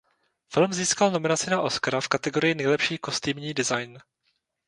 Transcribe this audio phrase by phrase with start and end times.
[0.53, 3.99] Film získal nominaci na Oscara v kategorii nejlepší kostýmní design.